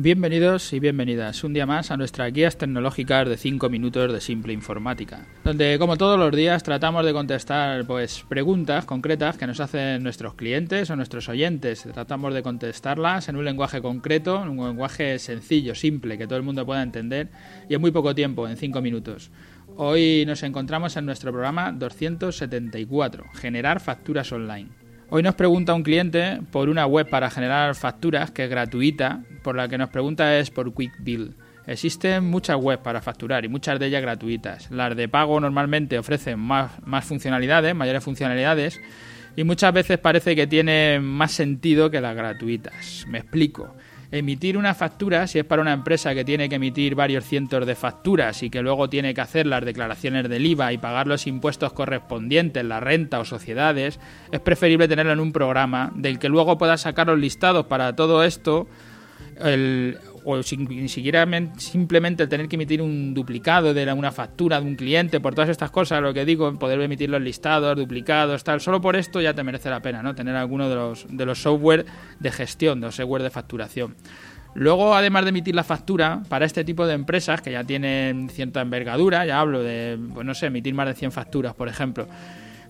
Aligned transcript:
Bienvenidos 0.00 0.72
y 0.72 0.78
bienvenidas 0.78 1.42
un 1.42 1.52
día 1.52 1.66
más 1.66 1.90
a 1.90 1.96
nuestras 1.96 2.32
guías 2.32 2.56
tecnológicas 2.56 3.28
de 3.28 3.36
5 3.36 3.68
minutos 3.68 4.12
de 4.12 4.20
simple 4.20 4.52
informática, 4.52 5.26
donde 5.42 5.76
como 5.80 5.96
todos 5.96 6.16
los 6.16 6.30
días 6.30 6.62
tratamos 6.62 7.04
de 7.04 7.12
contestar 7.12 7.84
pues 7.84 8.24
preguntas 8.28 8.84
concretas 8.84 9.36
que 9.36 9.48
nos 9.48 9.58
hacen 9.58 10.04
nuestros 10.04 10.34
clientes 10.34 10.88
o 10.90 10.94
nuestros 10.94 11.28
oyentes. 11.28 11.82
Tratamos 11.82 12.32
de 12.32 12.44
contestarlas 12.44 13.28
en 13.28 13.34
un 13.34 13.44
lenguaje 13.44 13.82
concreto, 13.82 14.40
en 14.40 14.50
un 14.50 14.68
lenguaje 14.68 15.18
sencillo, 15.18 15.74
simple, 15.74 16.16
que 16.16 16.28
todo 16.28 16.38
el 16.38 16.44
mundo 16.44 16.64
pueda 16.64 16.84
entender 16.84 17.30
y 17.68 17.74
en 17.74 17.80
muy 17.80 17.90
poco 17.90 18.14
tiempo, 18.14 18.46
en 18.46 18.56
5 18.56 18.80
minutos. 18.80 19.32
Hoy 19.78 20.22
nos 20.28 20.44
encontramos 20.44 20.96
en 20.96 21.06
nuestro 21.06 21.32
programa 21.32 21.72
274, 21.72 23.24
generar 23.34 23.80
facturas 23.80 24.30
online. 24.30 24.87
Hoy 25.10 25.22
nos 25.22 25.36
pregunta 25.36 25.72
un 25.72 25.82
cliente 25.82 26.38
por 26.52 26.68
una 26.68 26.84
web 26.84 27.08
para 27.08 27.30
generar 27.30 27.74
facturas 27.74 28.30
que 28.30 28.44
es 28.44 28.50
gratuita, 28.50 29.22
por 29.42 29.56
la 29.56 29.66
que 29.66 29.78
nos 29.78 29.88
pregunta 29.88 30.36
es 30.36 30.50
por 30.50 30.70
QuickBill. 30.74 31.34
Existen 31.66 32.24
muchas 32.24 32.58
webs 32.58 32.82
para 32.82 33.00
facturar 33.00 33.42
y 33.42 33.48
muchas 33.48 33.78
de 33.78 33.86
ellas 33.86 34.02
gratuitas. 34.02 34.70
Las 34.70 34.94
de 34.94 35.08
pago 35.08 35.40
normalmente 35.40 35.98
ofrecen 35.98 36.38
más, 36.38 36.72
más 36.84 37.06
funcionalidades, 37.06 37.74
mayores 37.74 38.04
funcionalidades, 38.04 38.82
y 39.34 39.44
muchas 39.44 39.72
veces 39.72 39.96
parece 39.96 40.36
que 40.36 40.46
tienen 40.46 41.02
más 41.02 41.32
sentido 41.32 41.90
que 41.90 42.02
las 42.02 42.14
gratuitas. 42.14 43.06
Me 43.08 43.18
explico 43.18 43.74
emitir 44.10 44.56
una 44.56 44.74
factura, 44.74 45.26
si 45.26 45.38
es 45.38 45.44
para 45.44 45.60
una 45.60 45.72
empresa 45.72 46.14
que 46.14 46.24
tiene 46.24 46.48
que 46.48 46.54
emitir 46.54 46.94
varios 46.94 47.24
cientos 47.24 47.66
de 47.66 47.74
facturas 47.74 48.42
y 48.42 48.50
que 48.50 48.62
luego 48.62 48.88
tiene 48.88 49.12
que 49.12 49.20
hacer 49.20 49.46
las 49.46 49.64
declaraciones 49.64 50.28
del 50.28 50.46
IVA 50.46 50.72
y 50.72 50.78
pagar 50.78 51.06
los 51.06 51.26
impuestos 51.26 51.72
correspondientes, 51.72 52.64
la 52.64 52.80
renta 52.80 53.20
o 53.20 53.24
sociedades, 53.24 54.00
es 54.32 54.40
preferible 54.40 54.88
tenerlo 54.88 55.12
en 55.12 55.20
un 55.20 55.32
programa 55.32 55.92
del 55.94 56.18
que 56.18 56.28
luego 56.28 56.56
pueda 56.56 56.76
sacar 56.78 57.08
los 57.08 57.18
listados. 57.18 57.66
Para 57.66 57.94
todo 57.96 58.24
esto 58.24 58.66
el, 59.40 59.98
o 60.30 60.36
ni 60.58 60.88
siquiera 60.90 61.26
simplemente 61.56 62.26
tener 62.26 62.48
que 62.48 62.56
emitir 62.56 62.82
un 62.82 63.14
duplicado 63.14 63.72
de 63.72 63.90
una 63.90 64.12
factura 64.12 64.60
de 64.60 64.66
un 64.66 64.76
cliente 64.76 65.20
por 65.20 65.34
todas 65.34 65.48
estas 65.48 65.70
cosas, 65.70 66.02
lo 66.02 66.12
que 66.12 66.26
digo, 66.26 66.52
poder 66.58 66.78
emitir 66.82 67.08
los 67.08 67.22
listados, 67.22 67.74
duplicados, 67.74 68.44
tal, 68.44 68.60
solo 68.60 68.78
por 68.78 68.94
esto 68.94 69.22
ya 69.22 69.32
te 69.32 69.42
merece 69.42 69.70
la 69.70 69.80
pena, 69.80 70.02
¿no? 70.02 70.14
Tener 70.14 70.36
alguno 70.36 70.68
de 70.68 70.74
los, 70.74 71.06
de 71.08 71.24
los 71.24 71.40
software 71.40 71.86
de 72.20 72.30
gestión, 72.30 72.78
de 72.78 72.88
los 72.88 72.96
software 72.96 73.22
de 73.22 73.30
facturación. 73.30 73.96
Luego, 74.52 74.94
además 74.94 75.24
de 75.24 75.30
emitir 75.30 75.54
la 75.54 75.64
factura, 75.64 76.22
para 76.28 76.44
este 76.44 76.62
tipo 76.62 76.86
de 76.86 76.92
empresas 76.92 77.40
que 77.40 77.52
ya 77.52 77.64
tienen 77.64 78.28
cierta 78.28 78.60
envergadura, 78.60 79.24
ya 79.24 79.40
hablo 79.40 79.62
de, 79.62 79.98
pues 80.12 80.26
no 80.26 80.34
sé, 80.34 80.46
emitir 80.46 80.74
más 80.74 80.88
de 80.88 80.94
100 80.94 81.10
facturas, 81.10 81.54
por 81.54 81.68
ejemplo, 81.68 82.06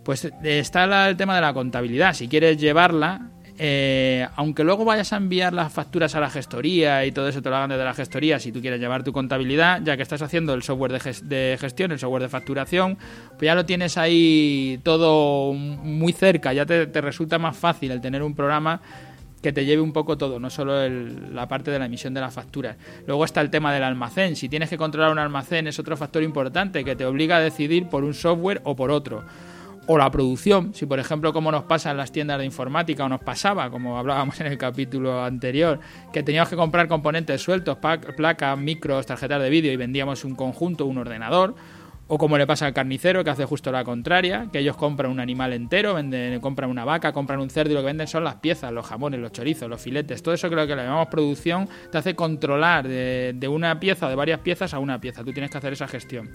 pues 0.05 0.31
está 0.45 1.09
el 1.09 1.17
tema 1.17 1.35
de 1.35 1.41
la 1.41 1.53
contabilidad. 1.53 2.15
Si 2.15 2.29
quieres 2.29 2.57
llevarla, 2.57 3.28
eh, 3.61 4.29
aunque 4.37 4.63
luego 4.63 4.85
vayas 4.85 5.13
a 5.13 5.17
enviar 5.17 5.53
las 5.53 5.73
facturas 5.73 6.15
a 6.15 6.21
la 6.21 6.31
gestoría 6.31 7.05
y 7.05 7.11
todo 7.11 7.29
eso 7.29 7.43
te 7.43 7.51
lo 7.51 7.57
hagan 7.57 7.71
desde 7.71 7.85
la 7.85 7.93
gestoría, 7.93 8.39
si 8.39 8.53
tú 8.53 8.61
quieres 8.61 8.79
llevar 8.79 9.03
tu 9.03 9.13
contabilidad, 9.13 9.83
ya 9.83 9.97
que 9.97 10.03
estás 10.05 10.23
haciendo 10.23 10.55
el 10.55 10.63
software 10.63 10.93
de, 10.93 11.59
gestión, 11.59 11.91
el 11.91 11.99
software 11.99 12.23
de 12.23 12.29
facturación, 12.29 12.97
pues 13.31 13.43
ya 13.43 13.57
lo 13.57 13.67
tienes 13.67 13.99
ahí 13.99 14.79
todo 14.85 15.53
muy 15.55 16.13
cerca, 16.13 16.53
ya 16.53 16.67
te, 16.67 16.87
resulta 17.01 17.41
más 17.41 17.57
fácil 17.57 17.91
el 17.91 18.01
tener 18.01 18.23
un 18.23 18.37
programa 18.37 18.81
que 19.43 19.53
te 19.53 19.65
lleve 19.65 19.83
un 19.83 19.93
poco 19.93 20.17
todo, 20.17 20.39
no 20.39 20.51
solo 20.51 20.89
la 20.89 21.49
parte 21.49 21.73
de 21.73 21.81
la 21.81 21.87
emisión 21.87 22.15
de 22.15 22.21
las 22.21 22.35
facturas. 22.35 22.77
Luego 23.07 23.25
está 23.25 23.41
el 23.41 23.51
tema 23.51 23.73
del 23.73 23.85
almacén. 23.85 24.35
Si 24.35 24.49
tienes 24.49 24.69
que 24.69 24.77
controlar 24.77 25.13
un 25.13 25.19
almacén 25.19 25.67
es 25.69 25.79
otro 25.79 25.97
factor 25.97 26.23
importante 26.23 26.85
que 26.85 26.97
te 26.97 27.05
obliga 27.05 27.37
a 27.37 27.41
decidir 27.41 27.87
por 27.87 28.03
un 28.03 28.15
software 28.15 28.61
o 28.65 28.75
por 28.75 28.91
otro 28.91 29.25
o 29.91 29.97
la 29.97 30.11
producción, 30.11 30.75
si 30.75 30.85
por 30.85 30.99
ejemplo 30.99 31.33
como 31.33 31.51
nos 31.51 31.65
pasa 31.65 31.91
en 31.91 31.97
las 31.97 32.13
tiendas 32.13 32.39
de 32.39 32.45
informática 32.45 33.07
o 33.07 33.09
nos 33.09 33.21
pasaba, 33.21 33.71
como 33.71 33.99
hablábamos 33.99 34.39
en 34.41 34.49
el 34.49 34.59
capítulo 34.59 35.25
anterior, 35.25 35.81
que 36.13 36.23
teníamos 36.23 36.51
que 36.51 36.57
comprar 36.57 36.89
componentes 36.89 37.41
sueltos, 37.41 37.79
placas, 38.15 38.59
micros, 38.59 39.07
tarjetas 39.07 39.43
de 39.43 39.49
vídeo 39.49 39.73
y 39.73 39.77
vendíamos 39.77 40.25
un 40.25 40.35
conjunto, 40.35 40.85
un 40.85 40.99
ordenador, 40.99 41.55
o 42.11 42.17
como 42.17 42.39
le 42.39 42.47
pasa 42.47 42.65
al 42.65 42.73
carnicero, 42.73 43.23
que 43.23 43.29
hace 43.29 43.45
justo 43.45 43.71
la 43.71 43.85
contraria, 43.85 44.49
que 44.51 44.61
ellos 44.61 44.77
compran 44.77 45.11
un 45.11 45.21
animal 45.21 45.53
entero, 45.53 45.93
venden, 45.93 46.41
compran 46.41 46.71
una 46.71 46.87
vaca, 46.87 47.13
compran 47.13 47.39
un 47.39 47.51
cerdo 47.51 47.73
y 47.73 47.75
lo 47.75 47.81
que 47.81 47.87
venden 47.87 48.07
son 48.07 48.25
las 48.25 48.37
piezas, 48.37 48.73
los 48.73 48.87
jamones, 48.87 49.21
los 49.21 49.31
chorizos, 49.31 49.69
los 49.69 49.81
filetes. 49.81 50.23
Todo 50.23 50.33
eso 50.33 50.49
que 50.49 50.57
lo 50.57 50.65
llamamos 50.65 51.09
producción 51.09 51.69
te 51.93 51.99
hace 51.99 52.15
controlar 52.15 52.89
de, 52.89 53.35
de 53.37 53.49
una 53.49 53.79
pieza 53.79 54.09
de 54.09 54.15
varias 54.15 54.41
piezas 54.41 54.73
a 54.73 54.79
una 54.79 54.99
pieza. 54.99 55.23
Tú 55.23 55.33
tienes 55.33 55.51
que 55.51 55.59
hacer 55.59 55.75
esa 55.75 55.87
gestión. 55.87 56.31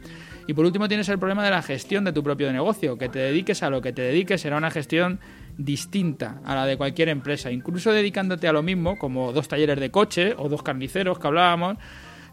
Y 0.45 0.53
por 0.53 0.63
último 0.63 0.87
tienes 0.87 1.09
el 1.09 1.17
problema 1.17 1.43
de 1.43 1.49
la 1.49 1.63
gestión 1.63 2.03
de 2.03 2.13
tu 2.13 2.21
propio 2.21 2.53
negocio. 2.53 2.95
Que 2.95 3.09
te 3.09 3.17
dediques 3.17 3.63
a 3.63 3.71
lo 3.71 3.81
que 3.81 3.93
te 3.93 4.03
dediques 4.03 4.41
será 4.41 4.57
una 4.57 4.69
gestión 4.69 5.19
distinta 5.57 6.39
a 6.45 6.53
la 6.53 6.67
de 6.67 6.77
cualquier 6.77 7.09
empresa. 7.09 7.49
Incluso 7.49 7.91
dedicándote 7.91 8.47
a 8.47 8.53
lo 8.53 8.61
mismo, 8.61 8.99
como 8.99 9.33
dos 9.33 9.47
talleres 9.47 9.79
de 9.79 9.89
coche 9.89 10.35
o 10.37 10.49
dos 10.49 10.61
carniceros 10.61 11.17
que 11.17 11.25
hablábamos, 11.25 11.77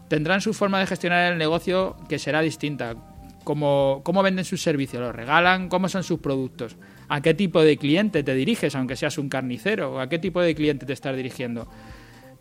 tendrán 0.09 0.41
su 0.41 0.53
forma 0.53 0.79
de 0.79 0.85
gestionar 0.85 1.31
el 1.31 1.39
negocio 1.39 1.95
que 2.07 2.19
será 2.19 2.41
distinta 2.41 2.95
cómo, 3.43 4.01
cómo 4.03 4.23
venden 4.23 4.45
sus 4.45 4.61
servicios, 4.61 5.01
los 5.01 5.15
regalan, 5.15 5.69
cómo 5.69 5.89
son 5.89 6.03
sus 6.03 6.19
productos, 6.19 6.77
a 7.09 7.21
qué 7.21 7.33
tipo 7.33 7.61
de 7.61 7.77
cliente 7.77 8.23
te 8.23 8.33
diriges, 8.33 8.75
aunque 8.75 8.95
seas 8.95 9.17
un 9.17 9.29
carnicero, 9.29 9.99
a 9.99 10.09
qué 10.09 10.19
tipo 10.19 10.41
de 10.41 10.55
cliente 10.55 10.85
te 10.85 10.93
estás 10.93 11.15
dirigiendo. 11.15 11.67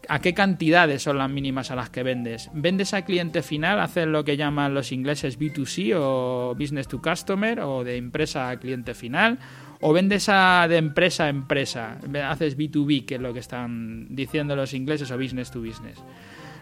¿A 0.08 0.20
qué 0.20 0.32
cantidades 0.32 1.02
son 1.02 1.18
las 1.18 1.30
mínimas 1.30 1.70
a 1.70 1.76
las 1.76 1.90
que 1.90 2.02
vendes? 2.02 2.50
¿Vendes 2.54 2.94
a 2.94 3.04
cliente 3.04 3.42
final? 3.42 3.80
¿Haces 3.80 4.06
lo 4.06 4.24
que 4.24 4.36
llaman 4.36 4.72
los 4.72 4.92
ingleses 4.92 5.38
B2C 5.38 5.94
o 5.94 6.54
Business 6.58 6.88
to 6.88 7.02
Customer 7.02 7.60
o 7.60 7.84
de 7.84 7.96
empresa 7.96 8.48
a 8.48 8.58
cliente 8.58 8.94
final? 8.94 9.38
¿O 9.80 9.92
vendes 9.92 10.28
a, 10.28 10.66
de 10.68 10.78
empresa 10.78 11.24
a 11.24 11.28
empresa? 11.28 11.98
¿Haces 12.28 12.56
B2B, 12.56 13.04
que 13.04 13.16
es 13.16 13.20
lo 13.20 13.32
que 13.32 13.40
están 13.40 14.06
diciendo 14.10 14.56
los 14.56 14.74
ingleses, 14.74 15.10
o 15.10 15.18
Business 15.18 15.50
to 15.50 15.60
Business? 15.60 15.98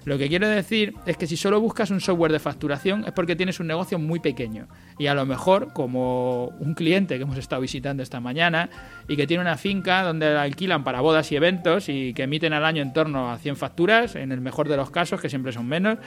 Lo 0.04 0.16
que 0.16 0.28
quiero 0.28 0.48
decir 0.48 0.94
es 1.06 1.16
que 1.16 1.26
si 1.26 1.36
solo 1.36 1.60
buscas 1.60 1.90
un 1.90 2.00
software 2.00 2.32
de 2.32 2.38
facturación 2.38 3.04
es 3.04 3.12
porque 3.12 3.36
tienes 3.36 3.60
un 3.60 3.66
negocio 3.66 3.98
muy 3.98 4.20
pequeño. 4.20 4.66
Y 4.98 5.06
a 5.06 5.14
lo 5.14 5.26
mejor, 5.26 5.72
como 5.72 6.46
un 6.60 6.74
cliente 6.74 7.16
que 7.16 7.22
hemos 7.22 7.38
estado 7.38 7.60
visitando 7.60 8.02
esta 8.02 8.20
mañana 8.20 8.70
y 9.06 9.16
que 9.16 9.26
tiene 9.26 9.42
una 9.42 9.56
finca 9.56 10.02
donde 10.02 10.32
la 10.32 10.42
alquilan 10.42 10.84
para 10.84 11.00
bodas 11.00 11.30
y 11.32 11.36
eventos 11.36 11.88
y 11.88 12.14
que 12.14 12.24
emiten 12.24 12.52
al 12.52 12.64
año 12.64 12.82
en 12.82 12.92
torno 12.92 13.30
a 13.30 13.38
100 13.38 13.56
facturas, 13.56 14.14
en 14.14 14.32
el 14.32 14.40
mejor 14.40 14.68
de 14.68 14.76
los 14.76 14.90
casos, 14.90 15.20
que 15.20 15.28
siempre 15.28 15.52
son 15.52 15.66
menos, 15.66 15.98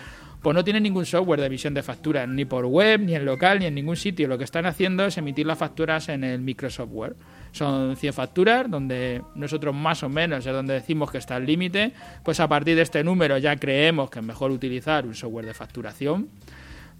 pues 0.41 0.55
no 0.55 0.63
tienen 0.63 0.83
ningún 0.83 1.05
software 1.05 1.39
de 1.39 1.45
emisión 1.45 1.73
de 1.73 1.83
facturas, 1.83 2.27
ni 2.27 2.45
por 2.45 2.65
web, 2.65 3.01
ni 3.01 3.15
en 3.15 3.25
local, 3.25 3.59
ni 3.59 3.65
en 3.65 3.75
ningún 3.75 3.95
sitio. 3.95 4.27
Lo 4.27 4.37
que 4.37 4.43
están 4.43 4.65
haciendo 4.65 5.05
es 5.05 5.17
emitir 5.17 5.45
las 5.45 5.57
facturas 5.57 6.09
en 6.09 6.23
el 6.23 6.41
Microsoft 6.41 6.89
Word. 6.91 7.15
Son 7.51 7.95
100 7.95 8.13
facturas, 8.13 8.69
donde 8.69 9.21
nosotros 9.35 9.75
más 9.75 10.03
o 10.03 10.09
menos 10.09 10.45
es 10.45 10.53
donde 10.53 10.75
decimos 10.75 11.11
que 11.11 11.17
está 11.17 11.37
el 11.37 11.45
límite, 11.45 11.93
pues 12.23 12.39
a 12.39 12.47
partir 12.47 12.75
de 12.75 12.81
este 12.81 13.03
número 13.03 13.37
ya 13.37 13.55
creemos 13.57 14.09
que 14.09 14.19
es 14.19 14.25
mejor 14.25 14.51
utilizar 14.51 15.05
un 15.05 15.15
software 15.15 15.45
de 15.45 15.53
facturación. 15.53 16.29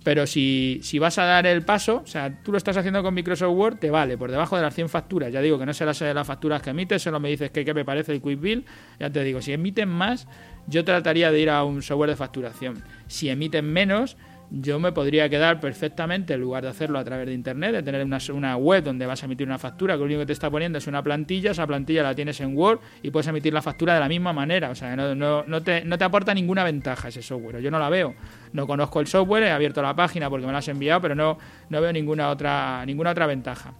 Pero 0.03 0.25
si, 0.25 0.79
si, 0.81 0.97
vas 0.97 1.19
a 1.19 1.25
dar 1.25 1.45
el 1.45 1.61
paso, 1.61 2.01
o 2.03 2.07
sea, 2.07 2.41
tú 2.41 2.51
lo 2.51 2.57
estás 2.57 2.75
haciendo 2.75 3.03
con 3.03 3.13
Microsoft 3.13 3.55
Word, 3.55 3.77
te 3.77 3.91
vale, 3.91 4.17
por 4.17 4.31
debajo 4.31 4.55
de 4.55 4.63
las 4.63 4.73
100 4.73 4.89
facturas. 4.89 5.31
Ya 5.31 5.41
digo 5.41 5.59
que 5.59 5.65
no 5.65 5.73
sé 5.73 5.85
las, 5.85 6.01
las 6.01 6.25
facturas 6.25 6.61
que 6.61 6.71
emites, 6.71 7.03
solo 7.03 7.19
me 7.19 7.29
dices 7.29 7.51
que 7.51 7.63
qué 7.63 7.73
me 7.73 7.85
parece 7.85 8.11
el 8.13 8.21
Quick 8.21 8.39
Bill. 8.39 8.65
Ya 8.99 9.11
te 9.11 9.23
digo, 9.23 9.41
si 9.43 9.53
emiten 9.53 9.89
más, 9.89 10.27
yo 10.65 10.83
trataría 10.83 11.31
de 11.31 11.39
ir 11.39 11.51
a 11.51 11.63
un 11.63 11.83
software 11.83 12.09
de 12.09 12.15
facturación. 12.15 12.83
Si 13.05 13.29
emiten 13.29 13.71
menos, 13.71 14.17
yo 14.53 14.79
me 14.79 14.91
podría 14.91 15.29
quedar 15.29 15.61
perfectamente, 15.61 16.33
en 16.33 16.41
lugar 16.41 16.63
de 16.63 16.69
hacerlo 16.69 16.99
a 16.99 17.03
través 17.05 17.25
de 17.25 17.33
Internet, 17.33 17.71
de 17.71 17.83
tener 17.83 18.03
una, 18.03 18.17
una, 18.33 18.57
web 18.57 18.83
donde 18.83 19.05
vas 19.05 19.23
a 19.23 19.25
emitir 19.25 19.47
una 19.47 19.57
factura, 19.57 19.93
que 19.93 19.99
lo 19.99 20.05
único 20.05 20.19
que 20.19 20.25
te 20.25 20.33
está 20.33 20.51
poniendo 20.51 20.77
es 20.77 20.87
una 20.87 21.01
plantilla, 21.01 21.51
esa 21.51 21.65
plantilla 21.65 22.03
la 22.03 22.13
tienes 22.13 22.41
en 22.41 22.57
Word 22.57 22.81
y 23.01 23.11
puedes 23.11 23.27
emitir 23.27 23.53
la 23.53 23.61
factura 23.61 23.93
de 23.93 24.01
la 24.01 24.09
misma 24.09 24.33
manera. 24.33 24.69
O 24.69 24.75
sea, 24.75 24.93
no, 24.97 25.15
no, 25.15 25.63
te, 25.63 25.85
no 25.85 25.97
te 25.97 26.03
aporta 26.03 26.33
ninguna 26.33 26.65
ventaja 26.65 27.07
ese 27.07 27.21
software. 27.21 27.61
Yo 27.61 27.71
no 27.71 27.79
la 27.79 27.89
veo. 27.89 28.13
No 28.51 28.67
conozco 28.67 28.99
el 28.99 29.07
software, 29.07 29.43
he 29.43 29.51
abierto 29.51 29.81
la 29.81 29.95
página 29.95 30.29
porque 30.29 30.45
me 30.45 30.51
la 30.51 30.57
has 30.57 30.67
enviado, 30.67 30.99
pero 30.99 31.15
no, 31.15 31.37
no 31.69 31.81
veo 31.81 31.93
ninguna 31.93 32.29
otra, 32.29 32.85
ninguna 32.85 33.11
otra 33.11 33.27
ventaja. 33.27 33.73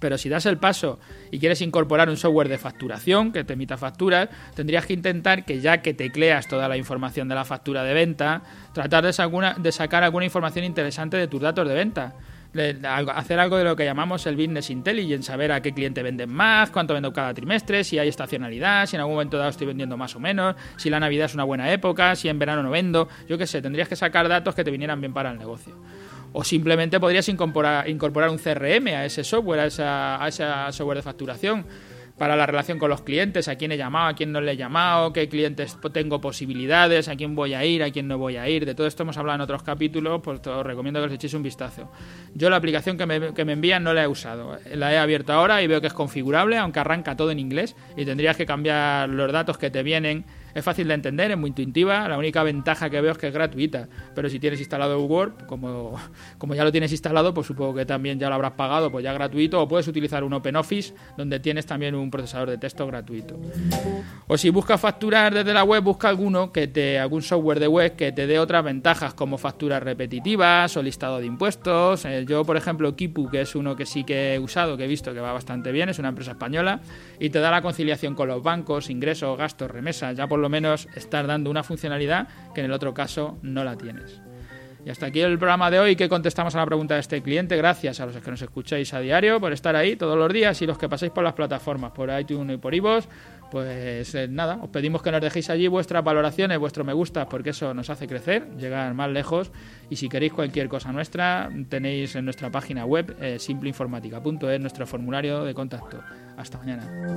Pero 0.00 0.18
si 0.18 0.28
das 0.28 0.46
el 0.46 0.58
paso 0.58 0.98
y 1.30 1.38
quieres 1.38 1.60
incorporar 1.60 2.08
un 2.08 2.16
software 2.16 2.48
de 2.48 2.58
facturación 2.58 3.30
que 3.30 3.44
te 3.44 3.52
emita 3.52 3.76
facturas, 3.76 4.28
tendrías 4.54 4.86
que 4.86 4.94
intentar 4.94 5.44
que 5.44 5.60
ya 5.60 5.82
que 5.82 5.94
tecleas 5.94 6.48
toda 6.48 6.68
la 6.68 6.76
información 6.76 7.28
de 7.28 7.36
la 7.36 7.44
factura 7.44 7.84
de 7.84 7.94
venta, 7.94 8.42
tratar 8.72 9.04
de, 9.04 9.72
sacar 9.72 10.02
alguna 10.02 10.24
información 10.24 10.64
interesante 10.64 11.16
de 11.16 11.28
tus 11.28 11.40
datos 11.40 11.68
de 11.68 11.74
venta 11.74 12.14
hacer 13.14 13.38
algo 13.38 13.56
de 13.56 13.64
lo 13.64 13.76
que 13.76 13.84
llamamos 13.84 14.26
el 14.26 14.34
business 14.34 14.70
intelligence, 14.70 15.28
saber 15.28 15.52
a 15.52 15.62
qué 15.62 15.72
cliente 15.72 16.02
venden 16.02 16.32
más, 16.32 16.70
cuánto 16.70 16.94
vendo 16.94 17.12
cada 17.12 17.32
trimestre, 17.32 17.84
si 17.84 17.98
hay 17.98 18.08
estacionalidad, 18.08 18.86
si 18.86 18.96
en 18.96 19.00
algún 19.00 19.14
momento 19.14 19.38
dado 19.38 19.50
estoy 19.50 19.68
vendiendo 19.68 19.96
más 19.96 20.16
o 20.16 20.20
menos, 20.20 20.56
si 20.76 20.90
la 20.90 20.98
Navidad 20.98 21.26
es 21.26 21.34
una 21.34 21.44
buena 21.44 21.70
época, 21.72 22.16
si 22.16 22.28
en 22.28 22.38
verano 22.38 22.62
no 22.62 22.70
vendo, 22.70 23.08
yo 23.28 23.38
qué 23.38 23.46
sé, 23.46 23.62
tendrías 23.62 23.88
que 23.88 23.94
sacar 23.94 24.28
datos 24.28 24.54
que 24.54 24.64
te 24.64 24.70
vinieran 24.70 25.00
bien 25.00 25.12
para 25.12 25.30
el 25.30 25.38
negocio. 25.38 25.76
O 26.32 26.44
simplemente 26.44 27.00
podrías 27.00 27.28
incorporar, 27.28 27.88
incorporar 27.88 28.30
un 28.30 28.38
CRM 28.38 28.88
a 28.88 29.04
ese 29.04 29.24
software, 29.24 29.60
a, 29.60 29.66
esa, 29.66 30.22
a 30.22 30.28
ese 30.28 30.44
software 30.70 30.98
de 30.98 31.02
facturación 31.02 31.66
para 32.20 32.36
la 32.36 32.44
relación 32.44 32.78
con 32.78 32.90
los 32.90 33.00
clientes, 33.00 33.48
a 33.48 33.56
quién 33.56 33.72
he 33.72 33.78
llamado, 33.78 34.08
a 34.08 34.14
quién 34.14 34.30
no 34.30 34.42
le 34.42 34.52
he 34.52 34.56
llamado, 34.58 35.10
qué 35.10 35.26
clientes 35.26 35.78
tengo 35.90 36.20
posibilidades, 36.20 37.08
a 37.08 37.16
quién 37.16 37.34
voy 37.34 37.54
a 37.54 37.64
ir, 37.64 37.82
a 37.82 37.90
quién 37.90 38.08
no 38.08 38.18
voy 38.18 38.36
a 38.36 38.46
ir. 38.46 38.66
De 38.66 38.74
todo 38.74 38.86
esto 38.86 39.04
hemos 39.04 39.16
hablado 39.16 39.36
en 39.36 39.40
otros 39.40 39.62
capítulos, 39.62 40.20
pues 40.22 40.46
os 40.46 40.66
recomiendo 40.66 41.00
que 41.00 41.06
os 41.06 41.12
echéis 41.14 41.32
un 41.32 41.42
vistazo. 41.42 41.90
Yo 42.34 42.50
la 42.50 42.56
aplicación 42.56 42.98
que 42.98 43.06
me, 43.06 43.32
que 43.32 43.46
me 43.46 43.54
envían 43.54 43.82
no 43.82 43.94
la 43.94 44.04
he 44.04 44.06
usado, 44.06 44.58
la 44.70 44.92
he 44.92 44.98
abierto 44.98 45.32
ahora 45.32 45.62
y 45.62 45.66
veo 45.66 45.80
que 45.80 45.86
es 45.86 45.94
configurable, 45.94 46.58
aunque 46.58 46.80
arranca 46.80 47.16
todo 47.16 47.30
en 47.30 47.38
inglés 47.38 47.74
y 47.96 48.04
tendrías 48.04 48.36
que 48.36 48.44
cambiar 48.44 49.08
los 49.08 49.32
datos 49.32 49.56
que 49.56 49.70
te 49.70 49.82
vienen 49.82 50.26
Es 50.54 50.64
fácil 50.64 50.88
de 50.88 50.94
entender, 50.94 51.30
es 51.30 51.38
muy 51.38 51.48
intuitiva. 51.48 52.08
La 52.08 52.18
única 52.18 52.42
ventaja 52.42 52.90
que 52.90 53.00
veo 53.00 53.12
es 53.12 53.18
que 53.18 53.28
es 53.28 53.34
gratuita. 53.34 53.88
Pero 54.14 54.28
si 54.28 54.38
tienes 54.38 54.60
instalado 54.60 55.00
Word, 55.04 55.46
como, 55.46 55.98
como 56.38 56.54
ya 56.54 56.64
lo 56.64 56.72
tienes 56.72 56.92
instalado, 56.92 57.34
pues 57.34 57.46
supongo 57.46 57.74
que 57.74 57.86
también 57.86 58.18
ya 58.18 58.28
lo 58.28 58.34
habrás 58.34 58.52
pagado, 58.52 58.90
pues 58.90 59.04
ya 59.04 59.12
gratuito. 59.12 59.62
O 59.62 59.68
puedes 59.68 59.86
utilizar 59.88 60.24
un 60.24 60.32
OpenOffice 60.32 60.94
donde 61.16 61.40
tienes 61.40 61.66
también 61.66 61.94
un 61.94 62.10
procesador 62.10 62.50
de 62.50 62.58
texto 62.58 62.86
gratuito. 62.86 63.38
O 64.26 64.36
si 64.36 64.50
buscas 64.50 64.80
facturar 64.80 65.34
desde 65.34 65.52
la 65.52 65.64
web, 65.64 65.82
busca 65.82 66.08
alguno 66.08 66.52
que 66.52 66.68
te, 66.68 66.98
algún 66.98 67.22
software 67.22 67.60
de 67.60 67.68
web 67.68 67.96
que 67.96 68.12
te 68.12 68.26
dé 68.26 68.38
otras 68.38 68.64
ventajas 68.64 69.14
como 69.14 69.38
facturas 69.38 69.82
repetitivas 69.82 70.76
o 70.76 70.82
listado 70.82 71.18
de 71.18 71.26
impuestos. 71.26 72.04
Eh, 72.04 72.24
yo, 72.26 72.44
por 72.44 72.56
ejemplo, 72.56 72.94
Kipu, 72.94 73.28
que 73.28 73.42
es 73.42 73.54
uno 73.54 73.76
que 73.76 73.86
sí 73.86 74.04
que 74.04 74.34
he 74.34 74.38
usado, 74.38 74.76
que 74.76 74.84
he 74.84 74.88
visto 74.88 75.12
que 75.12 75.20
va 75.20 75.32
bastante 75.32 75.72
bien, 75.72 75.88
es 75.88 75.98
una 75.98 76.08
empresa 76.08 76.32
española 76.32 76.80
y 77.18 77.30
te 77.30 77.40
da 77.40 77.50
la 77.50 77.62
conciliación 77.62 78.14
con 78.14 78.28
los 78.28 78.42
bancos, 78.42 78.90
ingresos, 78.90 79.36
gastos, 79.36 79.70
remesas. 79.70 80.16
Ya 80.16 80.26
por 80.26 80.39
lo 80.40 80.48
menos 80.48 80.88
estar 80.94 81.26
dando 81.26 81.50
una 81.50 81.62
funcionalidad 81.62 82.28
que 82.54 82.60
en 82.60 82.66
el 82.66 82.72
otro 82.72 82.94
caso 82.94 83.38
no 83.42 83.64
la 83.64 83.76
tienes. 83.76 84.20
Y 84.84 84.88
hasta 84.88 85.06
aquí 85.06 85.20
el 85.20 85.38
programa 85.38 85.70
de 85.70 85.78
hoy 85.78 85.96
que 85.96 86.08
contestamos 86.08 86.54
a 86.54 86.58
la 86.58 86.66
pregunta 86.66 86.94
de 86.94 87.00
este 87.00 87.20
cliente. 87.20 87.56
Gracias 87.56 88.00
a 88.00 88.06
los 88.06 88.16
que 88.16 88.30
nos 88.30 88.40
escucháis 88.40 88.94
a 88.94 89.00
diario 89.00 89.38
por 89.38 89.52
estar 89.52 89.76
ahí 89.76 89.96
todos 89.96 90.16
los 90.16 90.32
días 90.32 90.60
y 90.62 90.66
los 90.66 90.78
que 90.78 90.88
pasáis 90.88 91.12
por 91.12 91.22
las 91.22 91.34
plataformas, 91.34 91.92
por 91.92 92.10
iTunes 92.18 92.54
y 92.54 92.58
por 92.58 92.74
iVoox. 92.74 93.06
Pues 93.50 94.14
eh, 94.14 94.28
nada, 94.28 94.58
os 94.62 94.70
pedimos 94.70 95.02
que 95.02 95.10
nos 95.10 95.20
dejéis 95.20 95.50
allí 95.50 95.66
vuestras 95.66 96.04
valoraciones, 96.04 96.58
vuestro 96.58 96.84
me 96.84 96.92
gusta, 96.92 97.28
porque 97.28 97.50
eso 97.50 97.74
nos 97.74 97.90
hace 97.90 98.06
crecer, 98.06 98.48
llegar 98.56 98.94
más 98.94 99.10
lejos. 99.10 99.50
Y 99.90 99.96
si 99.96 100.08
queréis 100.08 100.32
cualquier 100.32 100.68
cosa 100.68 100.92
nuestra, 100.92 101.50
tenéis 101.68 102.14
en 102.14 102.24
nuestra 102.24 102.50
página 102.50 102.84
web 102.84 103.16
eh, 103.20 103.38
simpleinformática.es 103.38 104.60
nuestro 104.60 104.86
formulario 104.86 105.44
de 105.44 105.52
contacto. 105.52 106.00
Hasta 106.36 106.58
mañana. 106.58 107.16